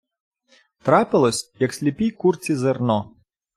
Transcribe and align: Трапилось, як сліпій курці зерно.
Трапилось, 0.87 1.43
як 1.65 1.73
сліпій 1.79 2.11
курці 2.11 2.55
зерно. 2.65 3.01